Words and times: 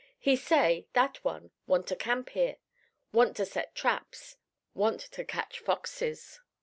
He 0.17 0.35
say, 0.35 0.87
that 0.93 1.23
one, 1.23 1.51
want 1.67 1.85
to 1.89 1.95
camp 1.95 2.29
here; 2.29 2.57
want 3.13 3.37
to 3.37 3.45
set 3.45 3.75
traps; 3.75 4.35
want 4.73 4.99
to 5.01 5.23
catch 5.23 5.59
foxes." 5.59 6.39